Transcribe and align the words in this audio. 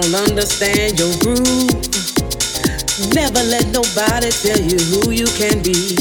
don't 0.00 0.14
understand 0.30 0.98
your 0.98 1.12
groove. 1.18 1.70
Never 3.14 3.42
let 3.44 3.66
nobody 3.68 4.30
tell 4.30 4.60
you 4.60 4.78
who 4.78 5.10
you 5.10 5.26
can 5.36 5.62
be. 5.62 5.96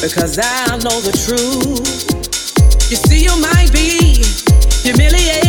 Because 0.00 0.38
I 0.38 0.76
know 0.84 1.00
the 1.00 1.12
truth. 1.26 2.06
You 2.90 2.96
see, 2.96 3.24
you 3.24 3.34
might 3.40 3.72
be 3.72 4.22
humiliated. 4.82 5.47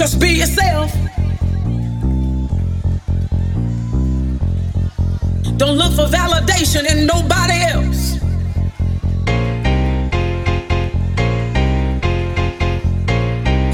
Just 0.00 0.18
be 0.18 0.30
yourself. 0.30 0.90
Don't 5.58 5.76
look 5.76 5.92
for 5.92 6.06
validation 6.06 6.90
in 6.90 7.04
nobody 7.04 7.60
else. 7.74 8.16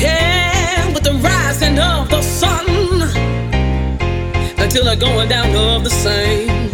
Yeah, 0.02 0.92
with 0.92 1.04
the 1.04 1.14
rising 1.22 1.78
of 1.78 2.10
the 2.10 2.20
sun 2.22 2.66
until 4.58 4.86
the 4.86 4.96
going 4.96 5.28
down 5.28 5.54
of 5.54 5.84
the 5.84 5.90
same. 5.90 6.70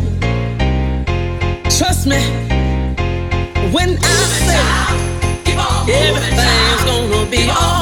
Trust 1.65 2.07
me 2.07 2.23
when 3.71 3.99
I 4.03 4.19
say 4.47 4.65
everything's 5.93 6.85
gonna 6.85 7.31
be 7.31 7.51
alright. 7.51 7.82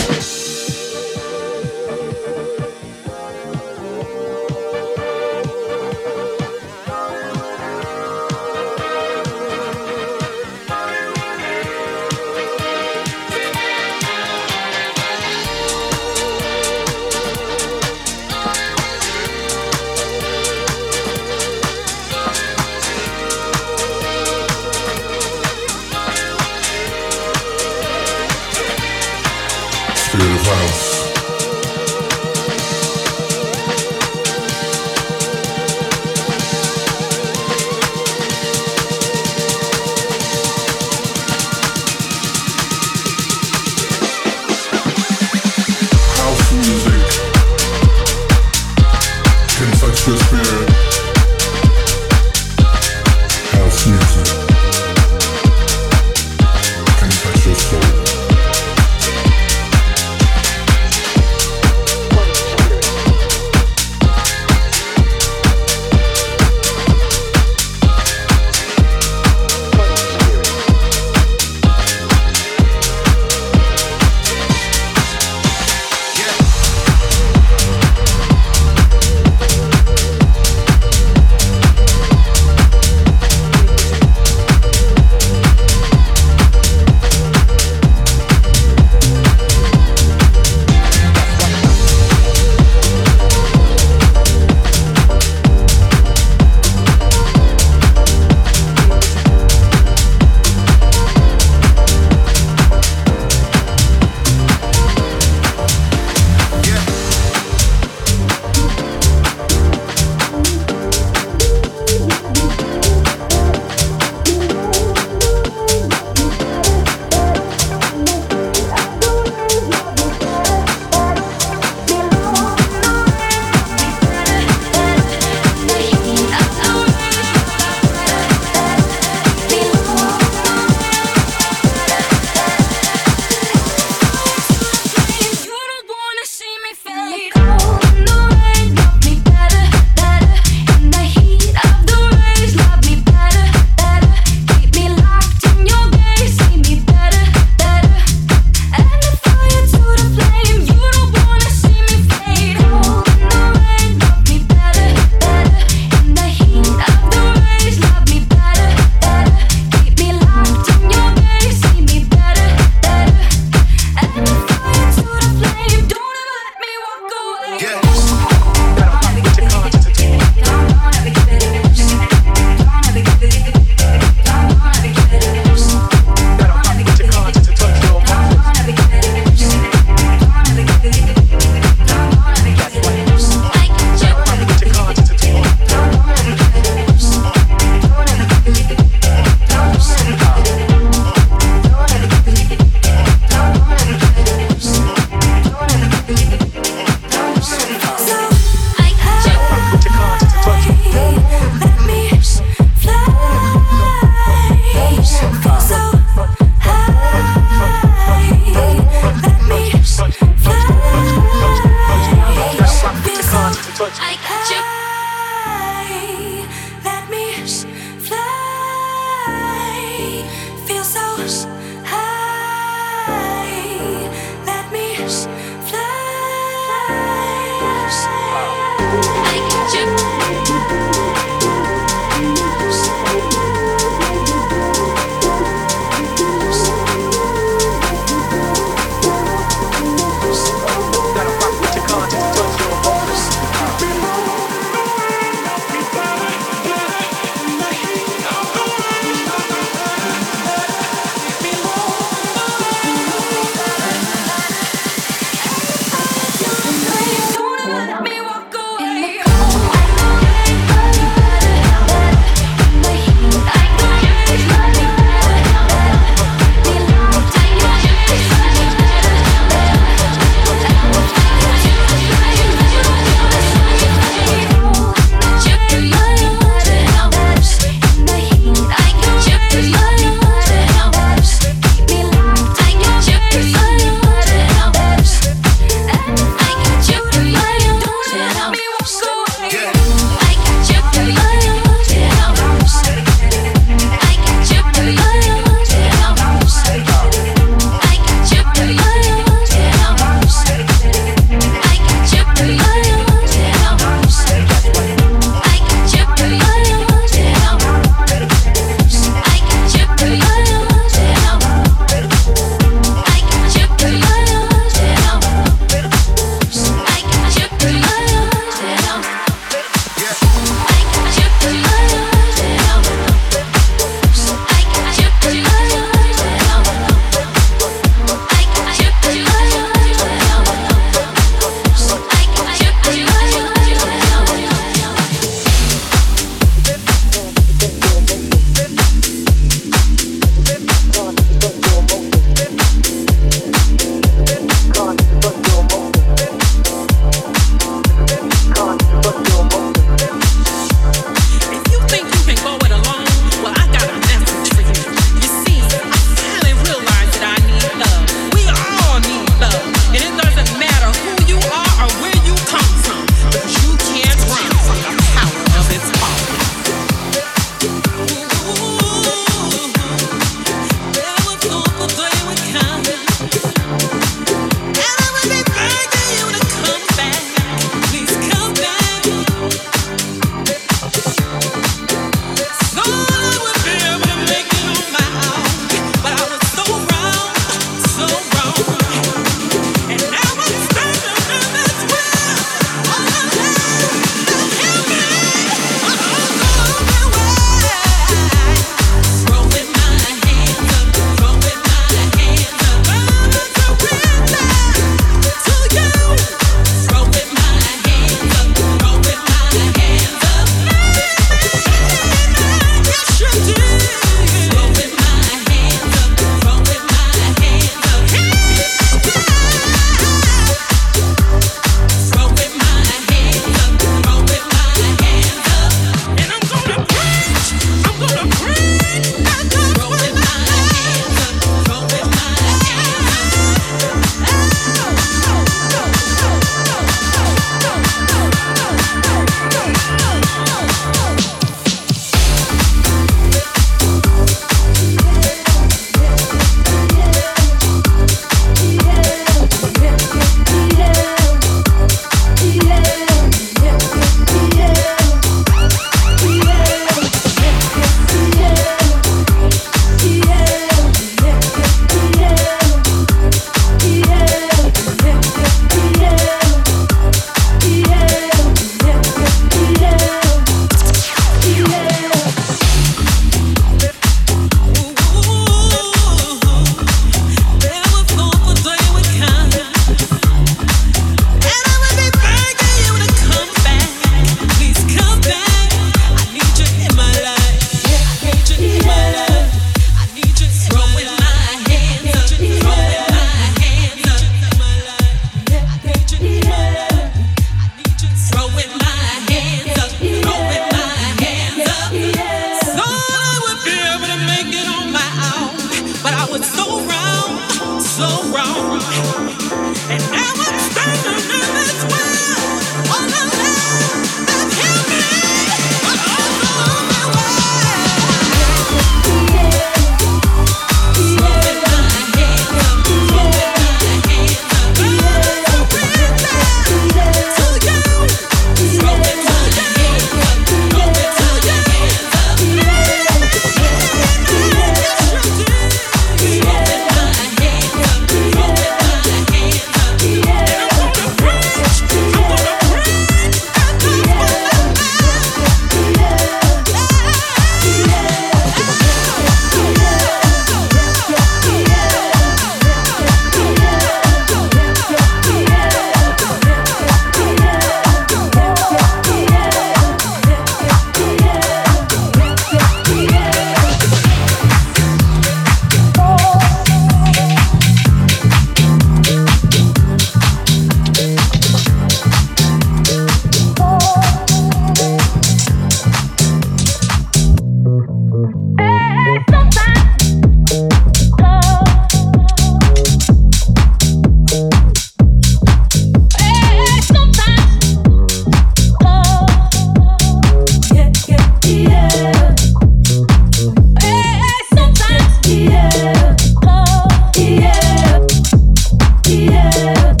yeah. 599.31 600.00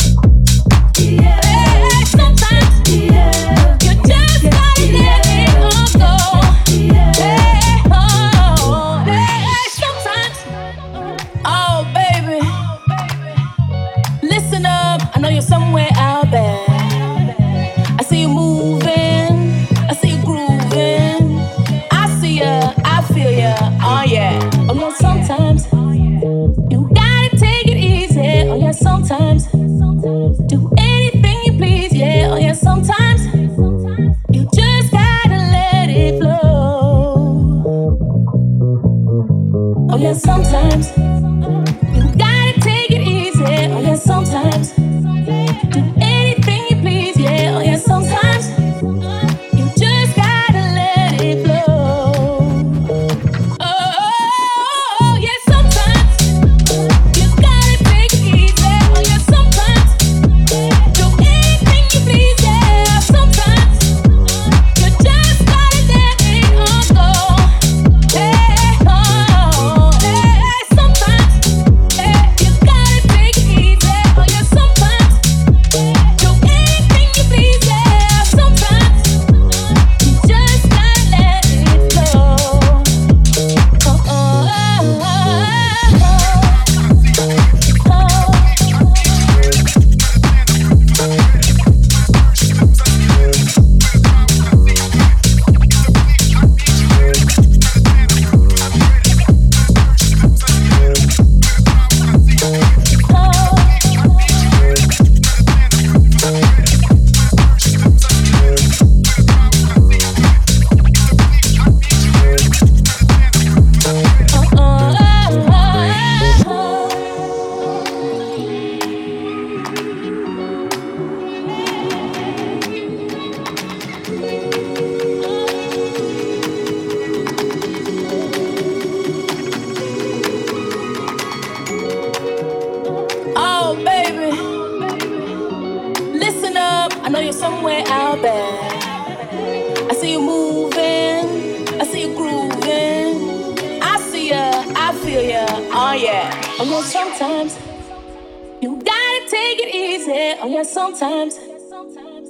please, 150.03 150.15
yeah, 150.15 150.37
oh 150.41 150.47
yeah, 150.47 150.63
sometimes. 150.63 151.37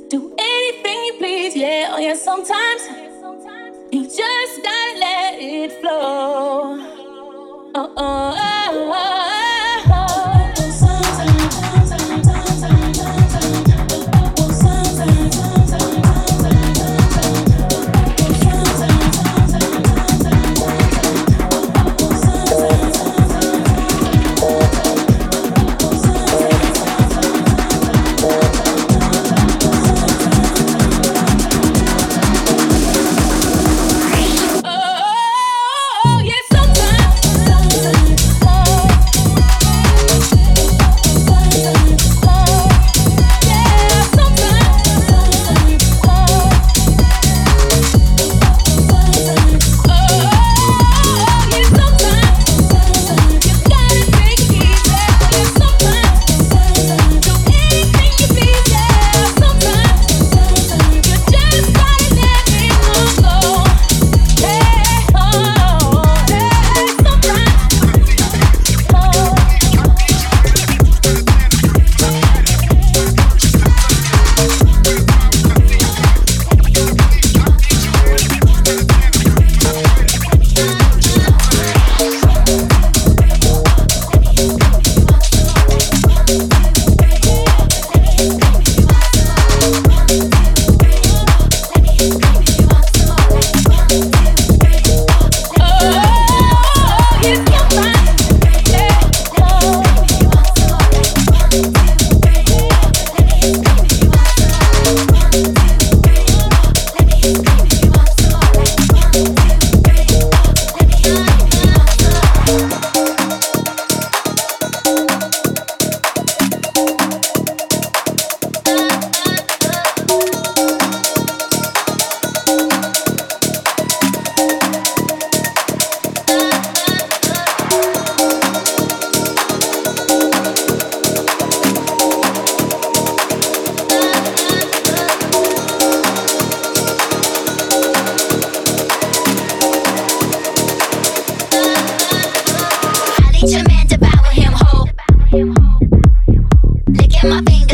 Do 0.10 0.34
anything 0.38 1.05
you 1.05 1.13
please, 1.17 1.55
yeah, 1.55 1.91
oh 1.93 1.99
yeah, 1.99 2.15
sometimes. 2.15 2.81
You 3.91 4.03
just 4.03 4.63
gotta 4.63 4.99
let 4.99 5.39
it 5.39 5.71
flow. 5.81 6.77
oh. 7.75 7.75
oh, 7.75 7.93
oh, 7.97 8.91
oh. 8.93 9.40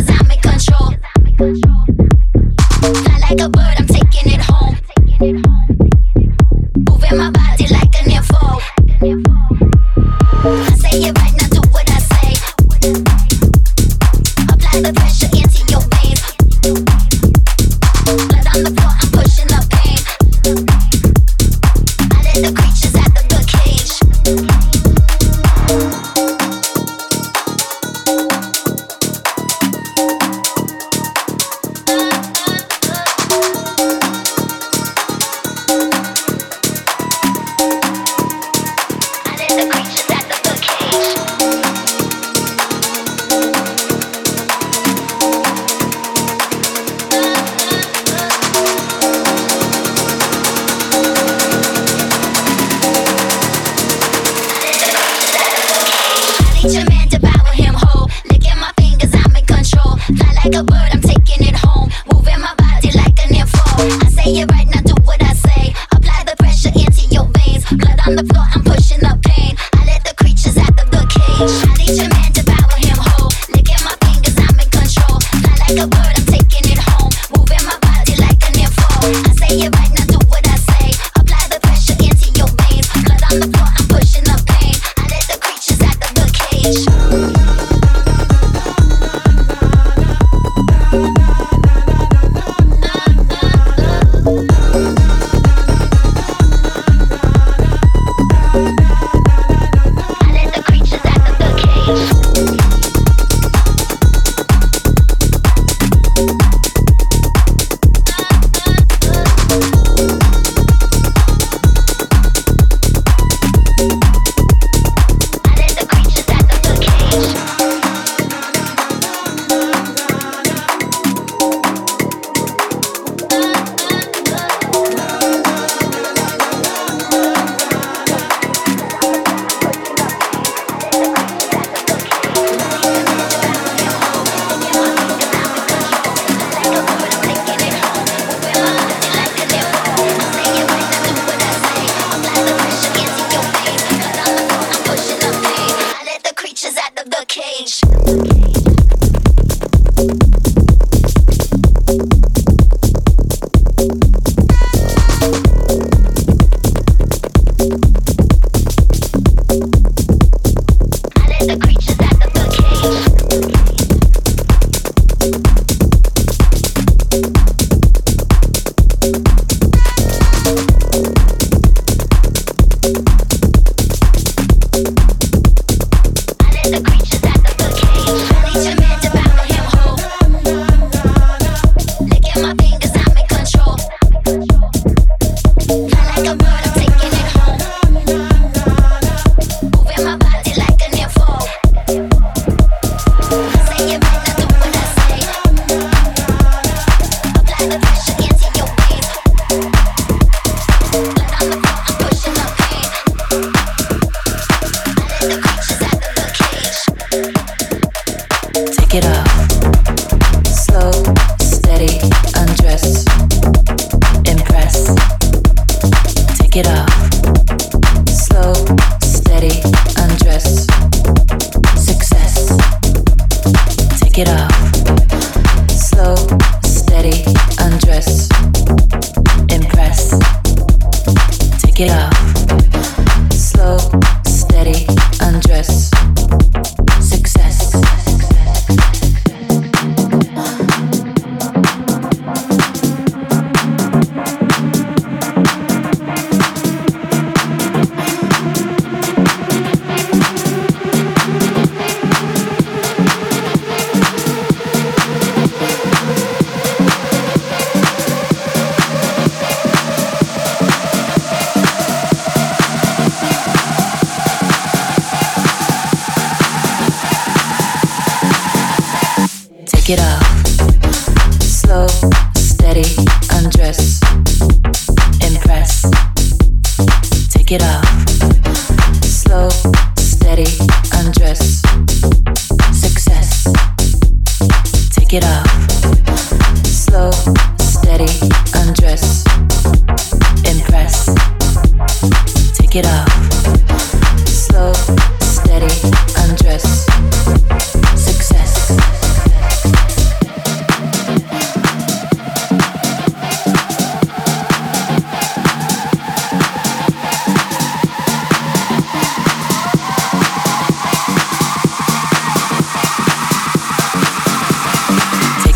Cause 0.07 0.21
I'm 0.21 0.31
in 0.31 0.39
control. 0.39 1.66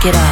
it 0.06 0.16
up. 0.16 0.31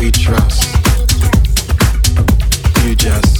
we 0.00 0.10
trust. 0.10 0.74
You 2.82 2.94
just 2.94 3.39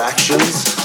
actions 0.00 0.79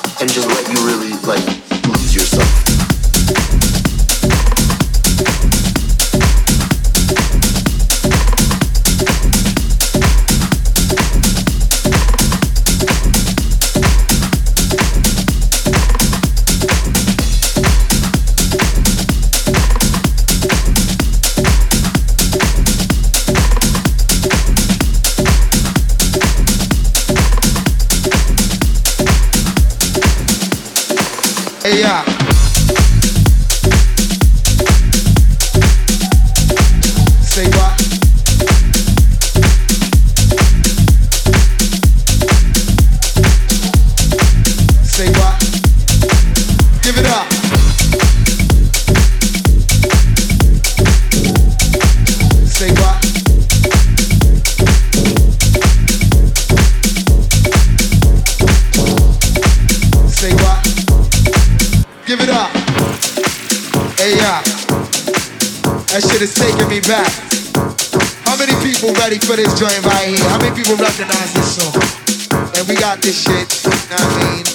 for 69.26 69.36
this 69.36 69.60
joint 69.60 69.84
right 69.86 70.10
here. 70.10 70.30
How 70.30 70.38
many 70.38 70.56
people 70.56 70.76
recognize 70.76 71.34
this 71.34 71.56
song? 71.56 71.74
And 72.58 72.68
we 72.68 72.76
got 72.76 73.02
this 73.02 73.24
shit, 73.24 73.64
you 73.64 73.72
know 73.72 73.96
what 73.96 74.02
I 74.02 74.36
mean? 74.36 74.55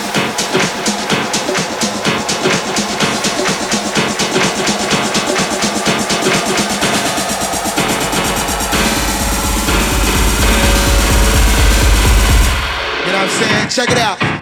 Check 13.69 13.89
it 13.89 13.97
out. 13.97 14.40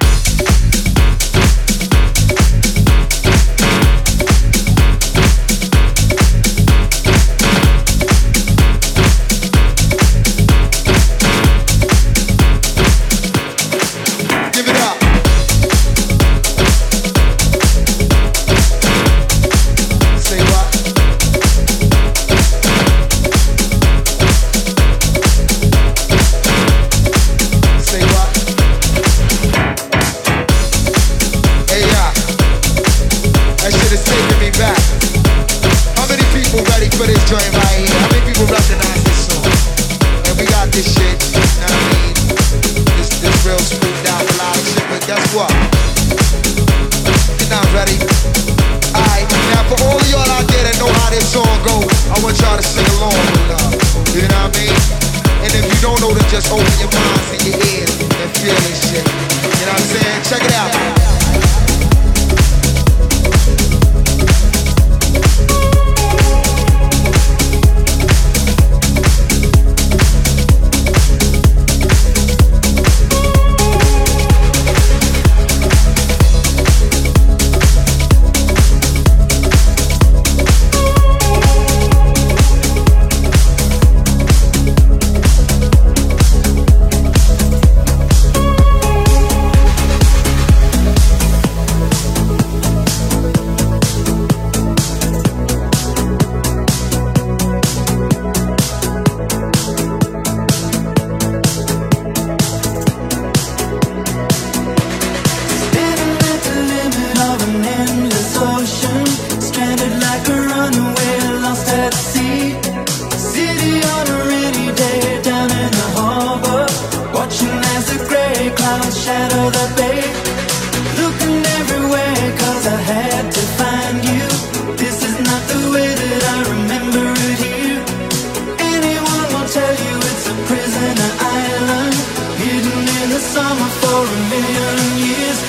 island, 131.48 131.96
hidden 132.42 132.80
in 133.00 133.10
the 133.16 133.22
summer 133.34 133.70
for 133.82 134.02
a 134.16 134.20
million 134.34 134.78
years. 134.98 135.49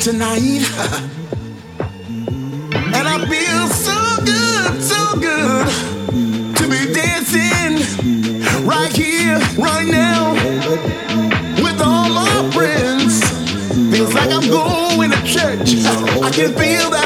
tonight. 0.00 0.40
and 2.72 3.06
I 3.06 3.18
feel 3.28 3.68
so 3.68 4.16
good, 4.24 4.82
so 4.82 5.14
good 5.20 5.66
to 6.56 6.64
be 6.68 6.92
dancing 6.94 7.76
right 8.66 8.96
here, 8.96 9.38
right 9.58 9.86
now 9.86 10.32
with 11.62 11.82
all 11.82 12.08
my 12.08 12.50
friends. 12.50 13.20
Feels 13.94 14.14
like 14.14 14.30
I'm 14.30 14.48
going 14.48 15.10
to 15.10 15.22
church. 15.22 15.84
I 15.84 16.30
can 16.30 16.54
feel 16.54 16.90
that. 16.90 16.99